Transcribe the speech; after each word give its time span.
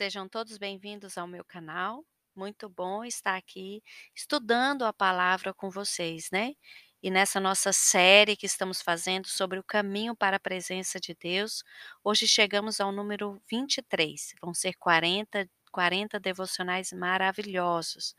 Sejam 0.00 0.26
todos 0.26 0.56
bem-vindos 0.56 1.18
ao 1.18 1.26
meu 1.26 1.44
canal. 1.44 2.02
Muito 2.34 2.70
bom 2.70 3.04
estar 3.04 3.36
aqui 3.36 3.82
estudando 4.16 4.86
a 4.86 4.94
palavra 4.94 5.52
com 5.52 5.68
vocês, 5.68 6.30
né? 6.32 6.54
E 7.02 7.10
nessa 7.10 7.38
nossa 7.38 7.70
série 7.70 8.34
que 8.34 8.46
estamos 8.46 8.80
fazendo 8.80 9.28
sobre 9.28 9.58
o 9.58 9.62
caminho 9.62 10.16
para 10.16 10.38
a 10.38 10.40
presença 10.40 10.98
de 10.98 11.14
Deus, 11.14 11.62
hoje 12.02 12.26
chegamos 12.26 12.80
ao 12.80 12.90
número 12.90 13.42
23. 13.46 14.36
Vão 14.40 14.54
ser 14.54 14.72
40, 14.78 15.46
40 15.70 16.18
devocionais 16.18 16.94
maravilhosos. 16.94 18.16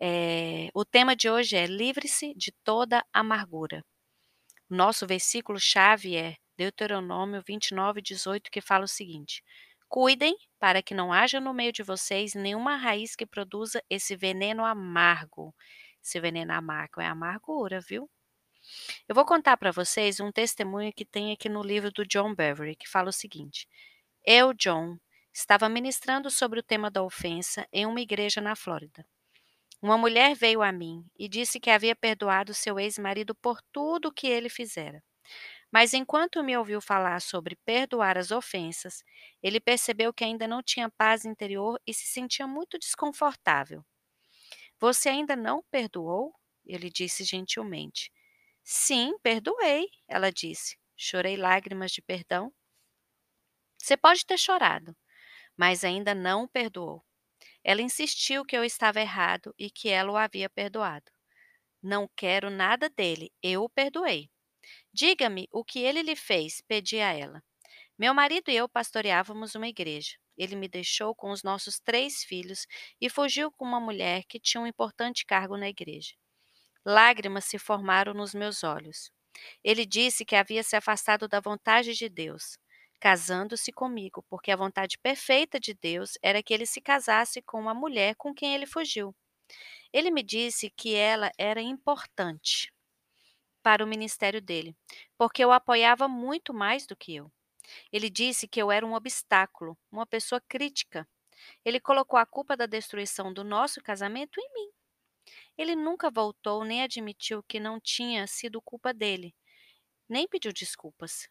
É, 0.00 0.68
o 0.72 0.84
tema 0.84 1.16
de 1.16 1.28
hoje 1.28 1.56
é 1.56 1.66
Livre-se 1.66 2.32
de 2.36 2.52
toda 2.62 3.04
amargura. 3.12 3.84
Nosso 4.70 5.04
versículo-chave 5.04 6.16
é 6.16 6.36
Deuteronômio 6.56 7.42
29, 7.44 8.00
18, 8.00 8.52
que 8.52 8.60
fala 8.60 8.84
o 8.84 8.88
seguinte: 8.88 9.42
Cuidem 9.92 10.34
para 10.58 10.82
que 10.82 10.94
não 10.94 11.12
haja 11.12 11.38
no 11.38 11.52
meio 11.52 11.70
de 11.70 11.82
vocês 11.82 12.32
nenhuma 12.32 12.76
raiz 12.76 13.14
que 13.14 13.26
produza 13.26 13.84
esse 13.90 14.16
veneno 14.16 14.64
amargo. 14.64 15.54
Esse 16.02 16.18
veneno 16.18 16.54
amargo 16.54 16.98
é 16.98 17.06
amargura, 17.06 17.78
viu? 17.78 18.08
Eu 19.06 19.14
vou 19.14 19.26
contar 19.26 19.58
para 19.58 19.70
vocês 19.70 20.18
um 20.18 20.32
testemunho 20.32 20.94
que 20.94 21.04
tem 21.04 21.30
aqui 21.30 21.46
no 21.46 21.62
livro 21.62 21.92
do 21.92 22.06
John 22.06 22.34
Beverly, 22.34 22.74
que 22.74 22.88
fala 22.88 23.10
o 23.10 23.12
seguinte: 23.12 23.68
Eu, 24.24 24.54
John, 24.54 24.96
estava 25.30 25.68
ministrando 25.68 26.30
sobre 26.30 26.60
o 26.60 26.62
tema 26.62 26.90
da 26.90 27.02
ofensa 27.02 27.68
em 27.70 27.84
uma 27.84 28.00
igreja 28.00 28.40
na 28.40 28.56
Flórida. 28.56 29.06
Uma 29.82 29.98
mulher 29.98 30.34
veio 30.34 30.62
a 30.62 30.72
mim 30.72 31.04
e 31.18 31.28
disse 31.28 31.60
que 31.60 31.68
havia 31.68 31.94
perdoado 31.94 32.54
seu 32.54 32.80
ex-marido 32.80 33.34
por 33.34 33.60
tudo 33.70 34.08
o 34.08 34.12
que 34.12 34.26
ele 34.26 34.48
fizera. 34.48 35.04
Mas 35.72 35.94
enquanto 35.94 36.42
me 36.44 36.56
ouviu 36.56 36.80
falar 36.80 37.20
sobre 37.20 37.56
perdoar 37.64 38.18
as 38.18 38.30
ofensas, 38.30 39.02
ele 39.42 39.60
percebeu 39.60 40.12
que 40.14 40.24
ainda 40.24 40.46
não 40.46 40.62
tinha 40.62 40.90
paz 40.90 41.24
interior 41.24 41.80
e 41.86 41.94
se 41.94 42.06
sentia 42.06 42.46
muito 42.46 42.78
desconfortável. 42.78 43.84
Você 44.80 45.08
ainda 45.08 45.36
não 45.36 45.62
perdoou? 45.70 46.34
Ele 46.66 46.90
disse 46.90 47.24
gentilmente. 47.24 48.12
Sim, 48.64 49.16
perdoei, 49.22 49.88
ela 50.08 50.32
disse. 50.32 50.76
Chorei 50.96 51.36
lágrimas 51.36 51.92
de 51.92 52.02
perdão. 52.02 52.52
Você 53.76 53.98
pode 53.98 54.24
ter 54.24 54.38
chorado, 54.38 54.96
mas 55.56 55.84
ainda 55.84 56.14
não 56.14 56.48
perdoou. 56.48 57.04
Ela 57.64 57.82
insistiu 57.82 58.44
que 58.44 58.56
eu 58.56 58.64
estava 58.64 59.00
errado 59.00 59.54
e 59.58 59.70
que 59.70 59.90
ela 59.90 60.12
o 60.12 60.18
havia 60.18 60.50
perdoado. 60.50 61.12
Não 61.82 62.10
quero 62.16 62.50
nada 62.50 62.90
dele, 62.90 63.32
eu 63.42 63.64
o 63.64 63.70
perdoei. 63.70 64.31
Diga-me 64.94 65.48
o 65.50 65.64
que 65.64 65.78
ele 65.78 66.02
lhe 66.02 66.14
fez, 66.14 66.60
pedi 66.60 67.00
a 67.00 67.12
ela. 67.12 67.42
Meu 67.98 68.12
marido 68.12 68.50
e 68.50 68.56
eu 68.56 68.68
pastoreávamos 68.68 69.54
uma 69.54 69.66
igreja. 69.66 70.18
Ele 70.36 70.54
me 70.54 70.68
deixou 70.68 71.14
com 71.14 71.30
os 71.30 71.42
nossos 71.42 71.80
três 71.80 72.22
filhos 72.22 72.66
e 73.00 73.08
fugiu 73.08 73.50
com 73.50 73.64
uma 73.64 73.80
mulher 73.80 74.24
que 74.24 74.38
tinha 74.38 74.60
um 74.60 74.66
importante 74.66 75.24
cargo 75.24 75.56
na 75.56 75.68
igreja. 75.68 76.14
Lágrimas 76.84 77.46
se 77.46 77.58
formaram 77.58 78.12
nos 78.12 78.34
meus 78.34 78.62
olhos. 78.64 79.10
Ele 79.64 79.86
disse 79.86 80.26
que 80.26 80.36
havia 80.36 80.62
se 80.62 80.76
afastado 80.76 81.26
da 81.26 81.40
vontade 81.40 81.94
de 81.94 82.08
Deus, 82.10 82.58
casando-se 83.00 83.72
comigo, 83.72 84.22
porque 84.28 84.50
a 84.50 84.56
vontade 84.56 84.98
perfeita 84.98 85.58
de 85.58 85.72
Deus 85.72 86.18
era 86.22 86.42
que 86.42 86.52
ele 86.52 86.66
se 86.66 86.82
casasse 86.82 87.40
com 87.40 87.58
uma 87.58 87.72
mulher 87.72 88.14
com 88.16 88.34
quem 88.34 88.54
ele 88.54 88.66
fugiu. 88.66 89.14
Ele 89.92 90.10
me 90.10 90.22
disse 90.22 90.68
que 90.70 90.94
ela 90.94 91.30
era 91.38 91.62
importante 91.62 92.70
para 93.62 93.84
o 93.84 93.86
ministério 93.88 94.40
dele, 94.42 94.76
porque 95.18 95.44
eu 95.44 95.52
apoiava 95.52 96.08
muito 96.08 96.52
mais 96.54 96.86
do 96.86 96.96
que 96.96 97.14
eu. 97.14 97.30
Ele 97.92 98.10
disse 98.10 98.48
que 98.48 98.60
eu 98.60 98.70
era 98.72 98.86
um 98.86 98.94
obstáculo, 98.94 99.78
uma 99.90 100.06
pessoa 100.06 100.40
crítica. 100.48 101.08
Ele 101.64 101.80
colocou 101.80 102.18
a 102.18 102.26
culpa 102.26 102.56
da 102.56 102.66
destruição 102.66 103.32
do 103.32 103.44
nosso 103.44 103.82
casamento 103.82 104.40
em 104.40 104.54
mim. 104.54 104.70
Ele 105.56 105.74
nunca 105.76 106.10
voltou 106.10 106.64
nem 106.64 106.82
admitiu 106.82 107.42
que 107.44 107.60
não 107.60 107.80
tinha 107.80 108.26
sido 108.26 108.60
culpa 108.62 108.92
dele, 108.92 109.34
nem 110.08 110.28
pediu 110.28 110.52
desculpas. 110.52 111.28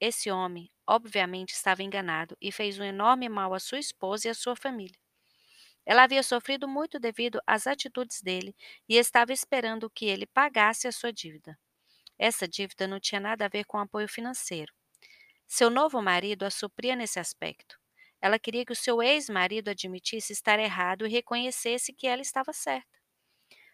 Esse 0.00 0.30
homem, 0.30 0.70
obviamente, 0.86 1.50
estava 1.54 1.82
enganado 1.82 2.36
e 2.40 2.52
fez 2.52 2.78
um 2.78 2.84
enorme 2.84 3.28
mal 3.28 3.54
à 3.54 3.60
sua 3.60 3.78
esposa 3.78 4.28
e 4.28 4.30
à 4.30 4.34
sua 4.34 4.56
família. 4.56 4.98
Ela 5.86 6.04
havia 6.04 6.22
sofrido 6.22 6.68
muito 6.68 6.98
devido 7.00 7.40
às 7.46 7.66
atitudes 7.66 8.20
dele 8.22 8.54
e 8.88 8.96
estava 8.96 9.32
esperando 9.32 9.90
que 9.90 10.06
ele 10.06 10.26
pagasse 10.26 10.88
a 10.88 10.92
sua 10.92 11.12
dívida. 11.12 11.58
Essa 12.24 12.46
dívida 12.46 12.86
não 12.86 13.00
tinha 13.00 13.20
nada 13.20 13.46
a 13.46 13.48
ver 13.48 13.64
com 13.64 13.80
apoio 13.80 14.06
financeiro. 14.06 14.72
Seu 15.44 15.68
novo 15.68 16.00
marido 16.00 16.44
a 16.44 16.50
supria 16.50 16.94
nesse 16.94 17.18
aspecto. 17.18 17.76
Ela 18.20 18.38
queria 18.38 18.64
que 18.64 18.70
o 18.70 18.76
seu 18.76 19.02
ex-marido 19.02 19.70
admitisse 19.70 20.32
estar 20.32 20.60
errado 20.60 21.04
e 21.04 21.10
reconhecesse 21.10 21.92
que 21.92 22.06
ela 22.06 22.22
estava 22.22 22.52
certa. 22.52 22.96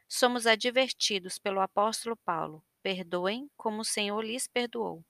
Somos 0.09 0.47
advertidos 0.47 1.39
pelo 1.39 1.61
apóstolo 1.61 2.17
Paulo: 2.25 2.65
perdoem 2.83 3.51
como 3.55 3.83
o 3.83 3.85
Senhor 3.85 4.25
lhes 4.25 4.49
perdoou. 4.49 5.05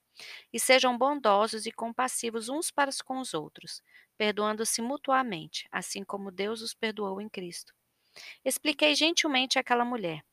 E 0.51 0.59
sejam 0.59 0.97
bondosos 0.97 1.65
e 1.65 1.71
compassivos 1.71 2.49
uns 2.49 2.69
para 2.69 2.91
com 3.05 3.21
os 3.21 3.33
outros, 3.33 3.81
perdoando-se 4.17 4.81
mutuamente, 4.81 5.65
assim 5.71 6.03
como 6.03 6.29
Deus 6.29 6.61
os 6.61 6.73
perdoou 6.73 7.21
em 7.21 7.29
Cristo. 7.29 7.73
Expliquei 8.43 8.95
gentilmente 8.95 9.57
àquela 9.57 9.85
mulher: 9.85 10.25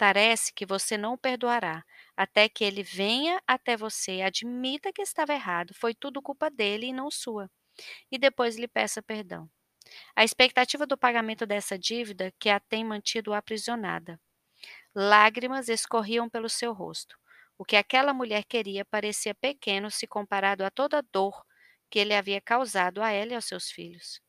Parece 0.00 0.50
que 0.54 0.64
você 0.64 0.96
não 0.96 1.12
o 1.12 1.18
perdoará, 1.18 1.84
até 2.22 2.48
que 2.48 2.64
ele 2.64 2.82
venha 2.82 3.40
até 3.46 3.76
você 3.76 4.22
admita 4.22 4.92
que 4.92 5.02
estava 5.02 5.32
errado, 5.34 5.74
foi 5.74 5.94
tudo 5.94 6.22
culpa 6.22 6.50
dele 6.50 6.86
e 6.88 6.92
não 6.92 7.10
sua, 7.10 7.50
e 8.10 8.18
depois 8.18 8.56
lhe 8.56 8.68
peça 8.68 9.02
perdão. 9.02 9.50
A 10.16 10.24
expectativa 10.24 10.86
do 10.86 10.98
pagamento 10.98 11.46
dessa 11.46 11.78
dívida 11.78 12.32
que 12.40 12.50
a 12.50 12.60
tem 12.60 12.84
mantido 12.84 13.34
aprisionada. 13.34 14.20
Lágrimas 14.94 15.68
escorriam 15.68 16.28
pelo 16.28 16.48
seu 16.48 16.72
rosto. 16.72 17.16
O 17.58 17.64
que 17.64 17.76
aquela 17.76 18.14
mulher 18.14 18.44
queria 18.44 18.84
parecia 18.84 19.34
pequeno 19.34 19.90
se 19.90 20.06
comparado 20.06 20.64
a 20.64 20.70
toda 20.70 20.98
a 20.98 21.04
dor 21.12 21.44
que 21.90 21.98
ele 21.98 22.14
havia 22.14 22.40
causado 22.40 23.02
a 23.02 23.10
ela 23.10 23.32
e 23.32 23.34
aos 23.34 23.44
seus 23.46 23.70
filhos. 23.70 24.20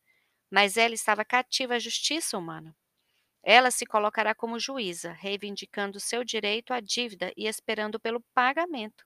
Mas 0.52 0.78
ela 0.78 0.96
estava 0.96 1.26
cativa 1.26 1.76
à 1.76 1.80
justiça 1.80 2.38
humana. 2.38 2.76
Ela 3.44 3.72
se 3.72 3.86
colocará 3.86 4.36
como 4.36 4.60
juíza, 4.60 5.14
reivindicando 5.14 6.00
seu 6.00 6.24
direito 6.24 6.74
à 6.74 6.80
dívida 6.80 7.32
e 7.36 7.48
esperando 7.48 8.00
pelo 8.00 8.22
pagamento. 8.34 9.04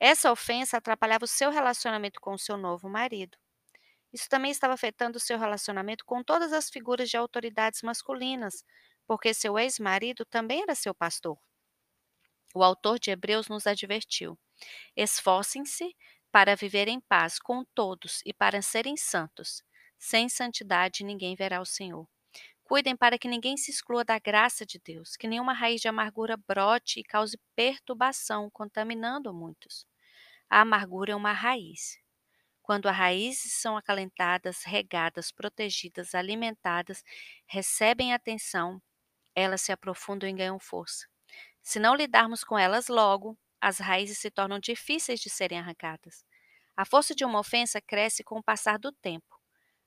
Essa 0.00 0.32
ofensa 0.32 0.78
atrapalhava 0.78 1.24
o 1.24 1.28
seu 1.28 1.50
relacionamento 1.50 2.20
com 2.20 2.36
seu 2.36 2.56
novo 2.56 2.88
marido. 2.88 3.38
Isso 4.12 4.28
também 4.28 4.50
estava 4.50 4.74
afetando 4.74 5.16
o 5.16 5.20
seu 5.20 5.38
relacionamento 5.38 6.04
com 6.04 6.22
todas 6.22 6.52
as 6.52 6.68
figuras 6.68 7.08
de 7.08 7.16
autoridades 7.16 7.82
masculinas, 7.82 8.64
porque 9.06 9.32
seu 9.32 9.58
ex-marido 9.58 10.24
também 10.24 10.62
era 10.62 10.74
seu 10.74 10.94
pastor. 10.94 11.38
O 12.54 12.62
autor 12.62 12.98
de 12.98 13.10
Hebreus 13.10 13.48
nos 13.48 13.66
advertiu: 13.66 14.38
esforcem-se 14.96 15.96
para 16.30 16.56
viver 16.56 16.88
em 16.88 17.00
paz 17.00 17.38
com 17.38 17.64
todos 17.74 18.20
e 18.24 18.32
para 18.32 18.62
serem 18.62 18.96
santos. 18.96 19.62
Sem 19.98 20.28
santidade 20.28 21.04
ninguém 21.04 21.34
verá 21.34 21.60
o 21.60 21.66
Senhor. 21.66 22.08
Cuidem 22.64 22.96
para 22.96 23.18
que 23.18 23.28
ninguém 23.28 23.56
se 23.56 23.70
exclua 23.70 24.04
da 24.04 24.18
graça 24.18 24.64
de 24.64 24.78
Deus, 24.78 25.16
que 25.16 25.28
nenhuma 25.28 25.52
raiz 25.52 25.80
de 25.80 25.88
amargura 25.88 26.36
brote 26.36 27.00
e 27.00 27.04
cause 27.04 27.38
perturbação, 27.54 28.50
contaminando 28.50 29.32
muitos. 29.34 29.86
A 30.50 30.60
amargura 30.62 31.12
é 31.12 31.16
uma 31.16 31.32
raiz. 31.32 31.98
Quando 32.62 32.88
as 32.88 32.96
raízes 32.96 33.54
são 33.54 33.76
acalentadas, 33.76 34.62
regadas, 34.64 35.32
protegidas, 35.32 36.14
alimentadas, 36.14 37.04
recebem 37.46 38.14
atenção, 38.14 38.80
elas 39.34 39.62
se 39.62 39.72
aprofundam 39.72 40.28
e 40.28 40.32
ganham 40.32 40.58
força. 40.58 41.06
Se 41.62 41.78
não 41.80 41.94
lidarmos 41.94 42.44
com 42.44 42.58
elas 42.58 42.88
logo, 42.88 43.38
as 43.60 43.78
raízes 43.78 44.18
se 44.18 44.30
tornam 44.30 44.58
difíceis 44.58 45.20
de 45.20 45.30
serem 45.30 45.58
arrancadas. 45.58 46.24
A 46.76 46.84
força 46.84 47.14
de 47.14 47.24
uma 47.24 47.40
ofensa 47.40 47.80
cresce 47.80 48.24
com 48.24 48.38
o 48.38 48.42
passar 48.42 48.78
do 48.78 48.92
tempo. 48.92 49.31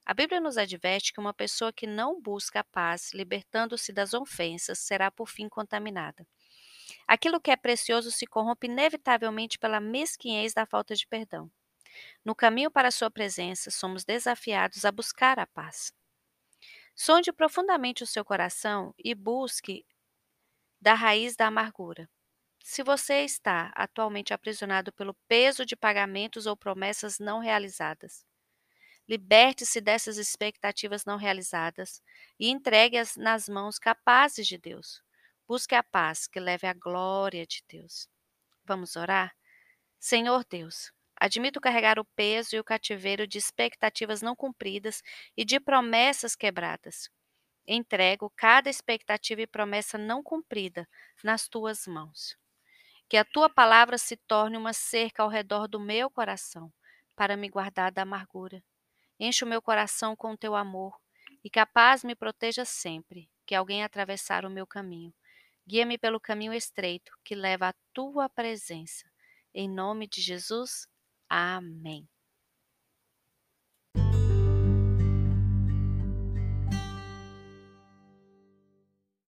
A 0.06 0.14
Bíblia 0.14 0.40
nos 0.40 0.56
adverte 0.56 1.12
que 1.12 1.20
uma 1.20 1.34
pessoa 1.34 1.74
que 1.74 1.88
não 1.88 2.22
busca 2.22 2.60
a 2.60 2.64
paz, 2.64 3.12
libertando-se 3.12 3.92
das 3.92 4.14
ofensas, 4.14 4.78
será 4.78 5.10
por 5.10 5.28
fim 5.28 5.50
contaminada. 5.50 6.28
Aquilo 7.08 7.42
que 7.42 7.50
é 7.50 7.56
precioso 7.56 8.12
se 8.12 8.28
corrompe 8.28 8.68
inevitavelmente 8.68 9.58
pela 9.58 9.80
mesquinhez 9.80 10.54
da 10.54 10.66
falta 10.66 10.96
de 10.96 11.08
perdão. 11.08 11.50
No 12.24 12.36
caminho 12.36 12.70
para 12.70 12.90
a 12.90 12.92
sua 12.92 13.10
presença, 13.10 13.72
somos 13.72 14.06
desafiados 14.06 14.86
a 14.86 14.92
buscar 14.92 15.40
a 15.40 15.48
paz. 15.48 15.92
Sonde 16.96 17.34
profundamente 17.34 18.04
o 18.04 18.08
seu 18.08 18.24
coração 18.24 18.94
e 18.98 19.16
busque 19.16 19.86
da 20.80 20.94
raiz 20.94 21.36
da 21.36 21.48
amargura. 21.48 22.08
Se 22.64 22.84
você 22.84 23.22
está 23.24 23.72
atualmente 23.76 24.34
aprisionado 24.34 24.94
pelo 24.94 25.16
peso 25.28 25.66
de 25.66 25.76
pagamentos 25.76 26.46
ou 26.46 26.56
promessas 26.56 27.18
não 27.20 27.40
realizadas, 27.40 28.24
liberte-se 29.08 29.82
dessas 29.82 30.18
expectativas 30.18 31.06
não 31.06 31.18
realizadas 31.18 32.02
e 32.40 32.50
entregue-as 32.50 33.16
nas 33.16 33.48
mãos 33.48 33.78
capazes 33.78 34.48
de 34.48 34.58
Deus. 34.58 35.02
Busque 35.48 35.76
a 35.76 35.84
paz 35.84 36.28
que 36.28 36.40
leve 36.40 36.68
à 36.68 36.74
glória 36.74 37.46
de 37.46 37.64
Deus. 37.68 38.08
Vamos 38.66 38.96
orar? 38.96 39.36
Senhor 40.00 40.44
Deus, 40.50 40.92
Admito 41.18 41.62
carregar 41.62 41.98
o 41.98 42.06
peso 42.06 42.56
e 42.56 42.60
o 42.60 42.64
cativeiro 42.64 43.26
de 43.26 43.38
expectativas 43.38 44.22
não 44.22 44.36
cumpridas 44.36 45.02
e 45.36 45.46
de 45.46 45.60
promessas 45.60 46.36
quebradas. 46.36 47.10
Entrego 47.66 48.32
cada 48.36 48.70
expectativa 48.70 49.42
e 49.42 49.48
promessa 49.48 49.98
não 49.98 50.22
cumprida 50.22 50.88
nas 51.24 51.48
tuas 51.48 51.88
mãos. 51.88 52.38
Que 53.10 53.18
a 53.18 53.24
tua 53.24 53.50
palavra 53.50 53.98
se 53.98 54.18
torne 54.18 54.58
uma 54.58 54.74
cerca 54.74 55.24
ao 55.24 55.30
redor 55.30 55.68
do 55.68 55.80
meu 55.80 56.10
coração, 56.10 56.72
para 57.16 57.38
me 57.38 57.50
guardar 57.50 57.92
da 57.92 58.02
amargura. 58.02 58.62
Enche 59.20 59.46
o 59.46 59.48
meu 59.48 59.62
coração 59.62 60.16
com 60.16 60.32
o 60.32 60.38
teu 60.38 60.56
amor 60.56 60.98
e 61.44 61.50
que 61.50 61.60
a 61.60 61.66
paz 61.66 62.04
me 62.04 62.16
proteja 62.16 62.66
sempre 62.66 63.30
que 63.46 63.56
alguém 63.56 63.84
atravessar 63.84 64.46
o 64.46 64.50
meu 64.50 64.66
caminho. 64.66 65.14
Guia-me 65.68 65.98
pelo 65.98 66.20
caminho 66.20 66.54
estreito 66.54 67.12
que 67.24 67.36
leva 67.36 67.70
à 67.70 67.74
tua 67.94 68.30
presença. 68.30 69.10
Em 69.54 69.70
nome 69.70 70.08
de 70.08 70.22
Jesus, 70.22 70.88
amém. 71.30 72.08